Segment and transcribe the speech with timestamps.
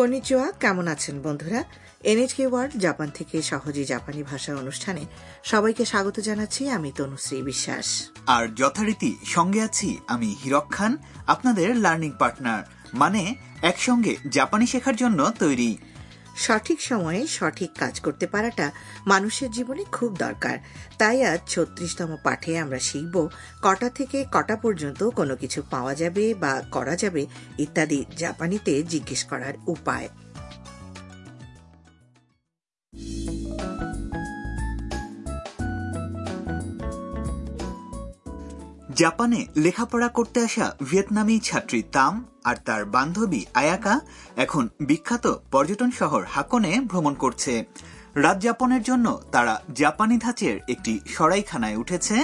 [0.00, 1.64] Konnichiwa কেমন আছেন বন্ধুরা?
[2.04, 5.02] এনএচকে ওয়ার্ড জাপান থেকে সহজে জাপানি ভাষার অনুষ্ঠানে
[5.44, 7.86] সবাইকে স্বাগত জানাচ্ছি আমি তনুশ্রী বিশ্বাস।
[8.26, 12.62] আর যথারীতি সঙ্গে আছি আমি হিরক খান, আপনাদের লার্নিং পার্টনার
[12.94, 15.70] মানে একসঙ্গে জাপানি শেখার জন্য তৈরি।
[16.36, 18.70] সঠিক সময়ে সঠিক কাজ করতে পারাটা
[19.06, 20.58] মানুষের জীবনে খুব দরকার।
[20.98, 23.28] তাই আজ ছত্রিশতম পাঠে আমরা শিখব,
[23.62, 27.26] কটা থেকে কটা পর্যন্ত কোনো কিছু পাওয়া যাবে বা করা যাবে
[27.58, 30.08] ইত্যাদি জাপানিতে জিজ্ঞেস করার উপায়।
[39.02, 42.14] জাপানে লেখাপড়া করতে আসা ভিয়েতনামি ছাত্রী তাম
[42.48, 43.94] আর তার বান্ধবী আয়াকা
[44.44, 47.52] এখন বিখ্যাত পর্যটন শহর হাকনে ভ্রমণ করছে।
[48.24, 52.16] রাত যাপনের জন্য তারা জাপানি ধাঁচের একটি সরাইখানায় উঠেছে,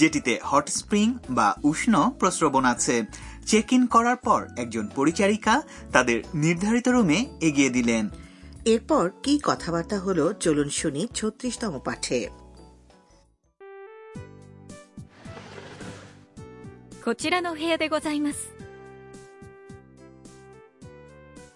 [0.00, 2.96] যেটিতে হট স্প্রিং বা উষ্ণ প্রস্রবণ আছে।
[3.50, 5.54] চেক ইন করার পর একজন পরিচারিকা
[5.92, 8.04] তাদের নির্ধারিত রুমে এগিয়ে দিলেন।
[8.64, 12.20] এরপর কি কথাবার্তা হলো চলুন শুনি ছত্রিশতম পাঠে।
[17.03, 18.53] こちらの部屋でございます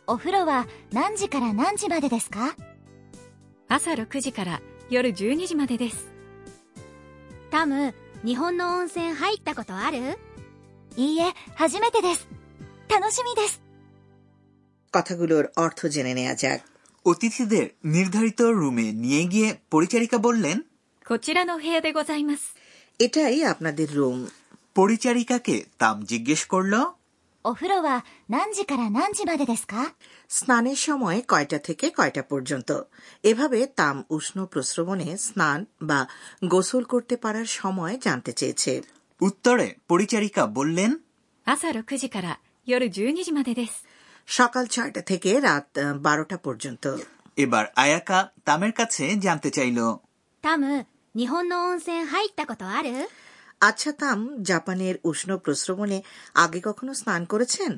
[0.08, 2.55] お風呂は何時から何時までですか
[3.67, 6.09] 朝6時から夜12時までです
[7.52, 9.97] タム、日本の温泉入ったことある
[10.97, 12.27] いいえ、初めてです。
[12.89, 13.61] 楽しみです。
[14.94, 16.59] কথাগুলোর অর্থ জেনে নেওয়া যাক
[17.05, 20.58] অতিথিদের নির্ধারিত রুমে নিয়ে গিয়ে পরিচারিকা বললেন
[21.09, 22.44] こちらの部屋でございます
[23.05, 24.19] এটাই আপনাদের রুম
[24.75, 26.73] পরিচারিকাকে তাম জিজ্ঞেস করল
[27.45, 29.75] お風呂は何時から何時までですか
[30.30, 32.69] স্নানের সময় কয়টা থেকে কয়টা পর্যন্ত
[33.23, 35.99] এভাবে তাম উষ্ণ প্রস্রবণে স্নান বা
[36.45, 38.73] গোসল করতে পারার সময় জানতে চেয়েছে
[39.22, 40.91] উত্তরে পরিচারিকা বললেন
[41.47, 42.27] 朝6時から
[42.67, 43.75] 夜12時までです
[44.27, 46.83] সকাল ছয়টা থেকে রাত আহ, বারোটা পর্যন্ত
[47.38, 49.79] এবার আয়াকা তামের কাছে জানতে চাইল
[50.44, 50.63] タム、
[51.16, 52.90] 日本の温泉入ったことある
[53.64, 56.02] আচ্ছা তাম জাপানের উষ্ণ প্রশ্রবণে
[56.34, 57.72] আগে কখনো স্নান করেছেন?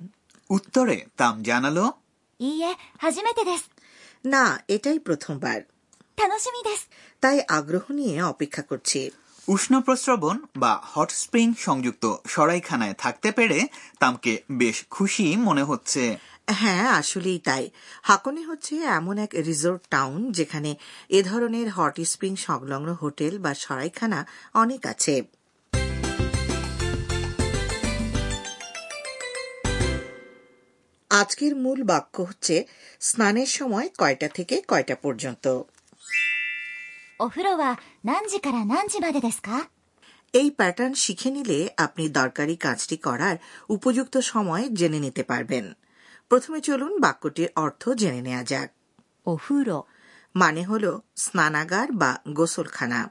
[0.51, 1.93] উত্তরে তাম জানালো।
[4.25, 5.61] না এটাই প্রথমবার।
[7.21, 9.11] তাই আগ্রহ নিয়ে অপেক্ষা করছি।
[9.49, 13.67] উষ্ণ প্রস্রবণ বা হট স্প্রিং সংযুক্ত সরাইখানায় থাকতে পেরে
[13.99, 16.19] তামকে বেশ খুশি মনে হচ্ছে।
[16.51, 17.71] হ্যাঁ আসলেই তাই।
[18.03, 20.77] হাকনে হচ্ছে এমন এক রিসোর্ট টাউন যেখানে
[21.09, 25.37] এ ধরনের হট স্প্রিং সংলগ্ন হোটেল বা সরাইখানা অনেক আছে।
[31.17, 32.67] আজকের মূল বাক্য হচ্ছে
[33.01, 35.63] স্নানের সময় কয়টা থেকে কয়টা পর্যন্ত?
[40.33, 43.37] এই প্যাটার্ন শিখে নিলে আপনি দরকারি কাজটি করার
[43.69, 45.73] উপযুক্ত সময় জেনে নিতে পারবেন।
[46.29, 48.71] প্রথমে চলুন বাক্যটির অর্থ জেনে নেওয়া যাক।
[49.27, 49.85] ওহুরো
[50.37, 53.11] মানে হল স্নানাগার বা গোসলখানা।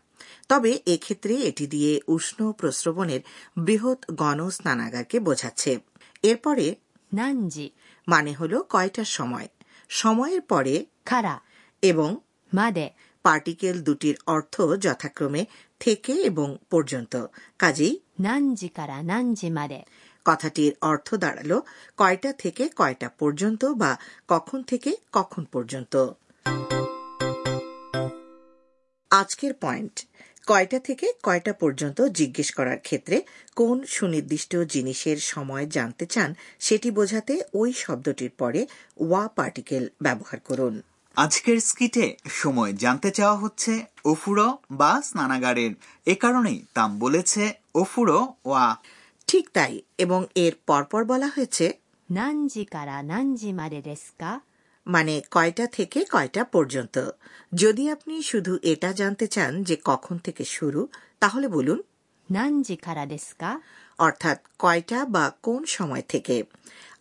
[0.50, 3.20] তবে এক্ষেত্রে এটি দিয়ে উষ্ণ প্রস্রবণের
[3.58, 5.80] বৃহৎ গণ স্নানাগারকে বোঝাচ্ছে।
[6.24, 6.76] এরপরে
[7.14, 7.70] নানজি।
[8.08, 9.48] মানে হল কয়টার সময়?
[9.90, 11.40] সময়ের পরে খারা
[11.82, 12.18] এবং
[12.54, 12.90] মাদে?
[13.24, 15.46] পার্টিকেল দুটির অর্থ যথাক্রমে
[15.80, 17.26] থেকে এবং পর্যন্ত।
[17.60, 19.04] কাজেই নানজি কারা?
[19.04, 19.84] নানজি মারে
[20.26, 21.60] কথাটির অর্থ দাঁড়াল
[21.98, 26.10] কয়টা থেকে কয়টা পর্যন্ত বা কখন থেকে কখন পর্যন্ত।
[29.10, 30.06] আজকের পয়েন্ট।
[30.48, 33.22] কয়টা থেকে কয়টা পর্যন্ত জিজ্ঞেস করার ক্ষেত্রে
[33.56, 38.68] কোন সুনির্দিষ্ট জিনিসের সময় জানতে চান সেটি বোঝাতে ওই শব্দটির পরে
[39.00, 40.82] ওয়া পার্টিকেল ব্যবহার করুন।
[41.16, 45.72] আজকের স্কিটে সময় জানতে চাওয়া হচ্ছে ওফুরো বা স্নানাগারের।
[46.06, 48.76] এ কারণেই তাম বলেছে ওফুরো ওয়া।
[49.28, 51.66] ঠিক তাই এবং এর পরপর বলা হয়েছে
[52.10, 54.32] নানজি কারা নানজি মারে রেস্কা?
[54.88, 57.10] মানে কয়টা থেকে কয়টা পর্যন্ত?
[57.56, 60.88] যদি আপনি শুধু এটা জানতে চান যে কখন থেকে শুরু
[61.20, 61.84] তাহলে বলুন।
[63.98, 66.44] অর্থাৎ কয়টা বা কোন সময় থেকে?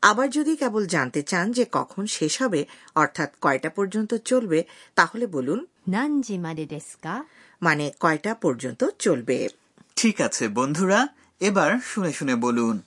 [0.02, 4.64] আবার যদি কেবল জানতে চান যে কখন শেষ হবে অর্থাৎ কয়টা পর্যন্ত চলবে
[4.94, 5.66] তাহলে বলুন।
[7.62, 9.48] মানে কয়টা পর্যন্ত চলবে?
[9.96, 11.08] ঠিক আছে বন্ধুরা
[11.40, 12.80] এবার শুনে শুনে বলুন।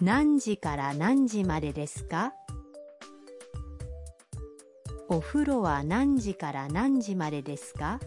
[0.00, 2.32] 何時から何時までですか
[5.08, 8.00] お風呂は何時から何時までですか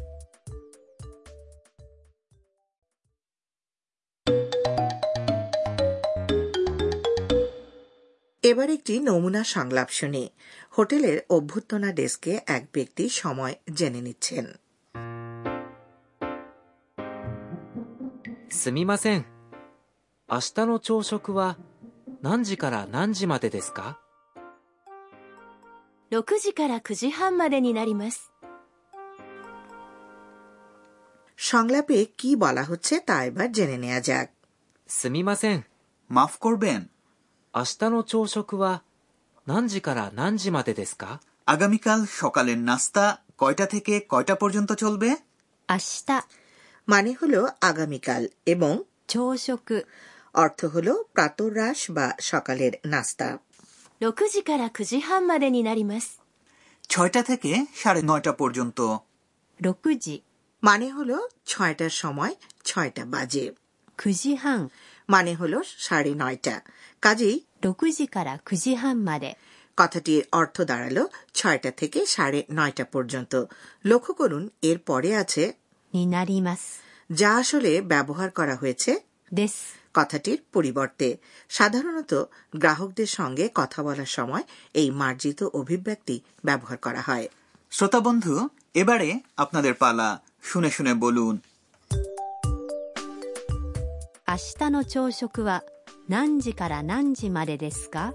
[8.50, 10.24] এবার একটি নমুনা সংলাপ শুনি
[10.78, 14.46] হোটেলের অভ্যর্থনা ডেস্কে এক ব্যক্তি সময় জেনে নিচ্ছেন
[18.50, 19.26] すみません。
[20.30, 21.58] 明日の朝食は
[22.22, 24.00] 何時から何時までですか
[26.12, 28.32] 6時から9時半までになります
[31.38, 34.28] সংলাপে কি বলা হচ্ছে তা এবার জেনে নেওয়া যাক
[34.90, 35.66] すみません。
[36.10, 36.90] মাফ করবেন
[37.54, 38.84] 明日の朝食は
[39.46, 41.20] 何時から何時までですか
[41.54, 43.06] আগামীকাল সকালের নাস্তা
[43.42, 45.10] কয়টা থেকে কয়টা পর্যন্ত চলবে
[45.70, 45.78] 明
[46.08, 46.10] 日
[46.92, 47.40] মানে হলো
[47.70, 48.74] আগামীকাল এবং
[49.12, 49.78] 朝食
[50.44, 53.30] অর্থ হলো প্রাতরাশ বা সকালের নাস্তা
[54.02, 56.08] 6時から9時半までになります
[56.90, 57.52] ছয়টা থেকে
[57.82, 58.80] সাড়ে নয়টা পর্যন্ত
[59.60, 59.70] 6
[60.06, 60.16] 時
[60.64, 61.18] মানে হলো
[61.52, 62.34] ছয়টার সময়
[62.70, 63.46] ছয়টা বাজে
[64.00, 64.62] 9時半
[65.10, 66.56] মানে হলো সাড়ে নয়টা
[67.04, 69.32] কাজেই 6時から9時半まで
[69.78, 71.04] কথাটির অর্থ দাঁড়ালো
[71.34, 73.34] ছয়টা থেকে সাড়ে নয়টা পর্যন্ত
[73.86, 75.44] লক্ষ্য করুন এর পরে আছে
[75.94, 76.66] になります
[77.10, 78.92] যা আসলে ব্যবহার করা হয়েছে
[79.32, 79.58] です
[79.94, 81.08] কথাটির পরিবর্তে
[81.50, 82.12] সাধারণত
[82.56, 84.44] গ্রাহকদের সঙ্গে কথা বলার সময়
[84.74, 86.16] এই মার্জিত অভিব্যক্তি
[86.46, 87.26] ব্যবহার করা হয়
[87.72, 88.34] শ্রোতা বন্ধু
[88.74, 90.10] এবারে আপনাদের পালা
[90.44, 91.36] শুনে শুনে বলুন
[94.30, 95.64] 明日の朝食は
[96.10, 98.14] 何時から何時までですか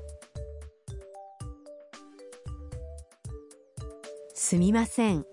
[4.34, 5.24] すみません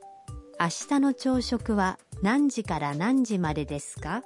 [0.59, 4.23] 明日の朝食は何時から何時までですか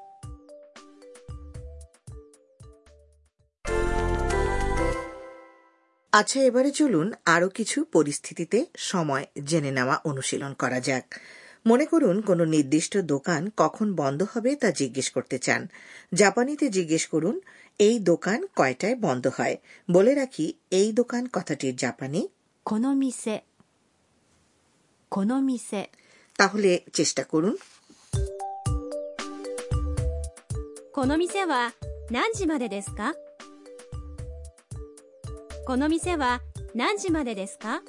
[6.18, 8.60] আচ্ছা এবারে চলুন আরও কিছু পরিস্থিতিতে
[8.90, 11.06] সময় জেনে নেওয়া অনুশীলন করা যাক
[11.66, 15.62] মনে করুন কোনো নির্দিষ্ট দোকান কখন বন্ধ হবে তা জিজ্ঞেস করতে চান
[16.14, 17.36] জাপানিতে জিজ্ঞেস করুন
[17.80, 19.56] এই দোকান কয়টায় বন্ধ হয়
[19.92, 22.22] বলে রাখি এই দোকান কথাটির জাপানি
[22.66, 23.44] この店
[25.12, 25.90] この店
[26.40, 27.54] তাহলে চেষ্টা করুন
[30.96, 31.74] この店は
[32.12, 33.14] 何時までですか
[35.68, 36.42] この店は
[36.76, 37.82] 何時までですか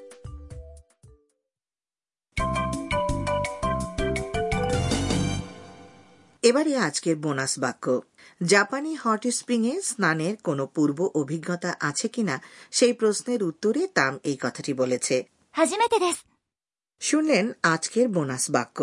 [6.43, 7.84] এবারে আজকের বোনাস বাক্য
[8.40, 12.37] জাপানি হট স্প্রিং এ স্নানের কোনো পূর্ব অভিজ্ঞতা আছে কিনা
[12.72, 15.16] সেই প্রশ্নের উত্তরে তাম এই কথাটি বলেছে
[15.55, 16.19] 初めてです
[17.00, 17.44] শুনলেন
[17.75, 18.78] আজকের বোনাস বাক্য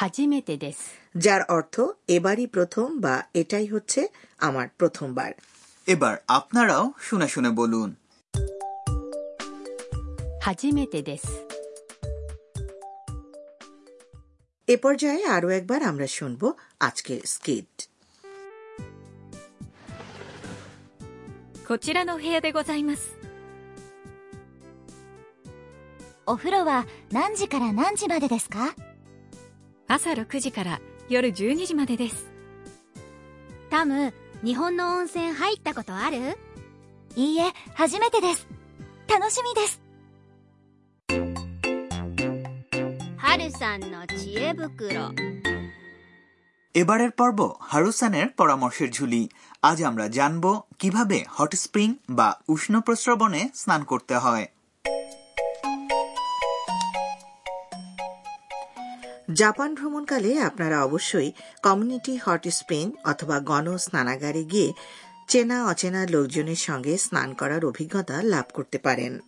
[0.00, 0.80] 初めてです
[1.24, 1.74] যার অর্থ
[2.16, 4.00] এবারই প্রথম বা এটাই হচ্ছে
[4.38, 5.30] আমার প্রথমবার
[5.86, 7.88] এবার আপনারাও শুনে শুনে বলুন
[10.40, 11.46] 初めてです
[14.74, 16.42] এ পর্যায়ে আরও একবার আমরা শুনব
[16.88, 17.74] আজকের স্কিট
[21.68, 23.18] こちらの部屋でございます
[26.26, 28.74] お風呂は何時から何時までですか
[29.88, 32.26] 朝6時から夜12時までです
[33.70, 34.12] タム
[34.44, 36.36] 日本の温泉入ったことある
[37.16, 38.46] いいえ初めてです
[39.08, 39.79] 楽しみです
[46.73, 49.29] এবারের পর্ব হারুসানের পরামর্শের ঝুলি।
[49.61, 54.47] আজ আমরা জানব কীভাবে হট স্প্রিং বা উষ্ণ প্রস্রবণে স্নান করতে হয়।
[59.33, 61.31] জাপান ভ্রমণকালে আপনারা অবশ্যই
[61.63, 64.73] কমিউনিটি হট স্প্রিং অথবা গণ স্নানাগারে গিয়ে
[65.27, 69.19] চেনা অচেনা লোকজনের সঙ্গে স্নান করার অভিজ্ঞতা লাভ করতে পারেন।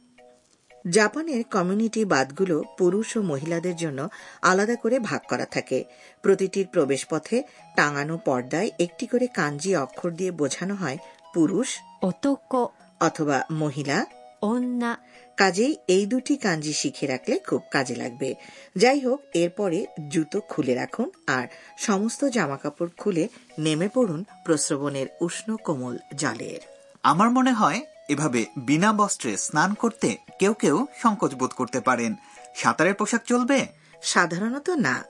[0.91, 4.09] জাপানের কমিউনিটি বাঁধগুলো পুরুষ ও মহিলাদের জন্য
[4.41, 5.83] আলাদা করে ভাগ করা থাকে।
[6.21, 7.43] প্রতিটির প্রবেশপথে
[7.75, 10.97] টাঙানো পর্দায় একটি করে কাঞ্জি অক্ষর দিয়ে বোঝানো হয়
[11.33, 11.67] পুরুষ
[12.03, 12.65] 男
[12.99, 14.05] অথবা মহিলা।
[14.43, 14.95] 女
[15.37, 18.35] কাজেই এই দুটি কাঞ্জি শিখে রাখলে খুব কাজে লাগবে।
[18.75, 21.47] যাই হোক এরপরে জুতো খুলে রাখুন আর
[21.77, 23.27] সমস্ত জামাকাপড় খুলে
[23.59, 26.59] নেমে পড়ুন প্রস্রবণের উষ্ণ কোমল জলের।
[27.03, 32.15] আমার মনে হয় এভাবে বিনা বস্ত্রে স্নান করতে কেউ কেউ সংকোচ বোধ করতে পারেন।
[32.55, 33.67] সাঁতারের পোশাক চলবে?
[34.01, 35.03] সাধারণত না।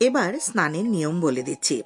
[0.00, 1.82] এবার স্নানের নিয়ম বলে দিচ্ছি।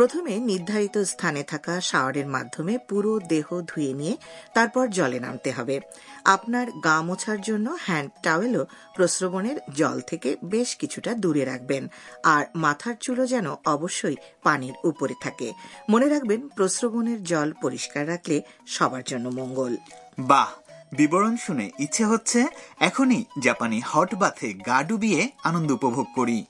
[0.00, 4.16] প্রথমে নির্ধারিত স্থানে থাকা শাওয়ারের মাধ্যমে পুরো দেহ ধুয়ে নিয়ে
[4.54, 5.80] তারপর জলে নামতে হবে।
[6.24, 8.66] আপনার গা মোছার জন্য হ্যান্ড টাওয়েলও
[8.96, 11.88] প্রস্রবণের জল থেকে বেশ কিছুটা দূরে রাখবেন,
[12.24, 15.52] আর মাথার চুলও যেন অবশ্যই পানির উপরে থাকে।
[15.88, 19.76] মনে রাখবেন, প্রস্রবণের জল পরিষ্কার রাখলে সবার জন্য মঙ্গল।
[20.20, 20.50] বাহ!
[20.92, 22.46] বিবরণ শুনে ইচ্ছে হচ্ছে
[22.80, 26.44] এখনই জাপানি হট বাথে গা ডুবিয়ে আনন্দ উপভোগ করি।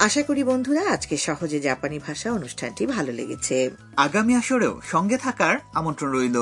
[0.00, 6.10] আশা করি বন্ধুরা, আজকে সহজে জাপানি ভাষা অনুষ্ঠানটি ভালো লেগেছে। আগামী আসরেও সঙ্গে থাকার আমন্ত্রণ
[6.10, 6.38] রইল।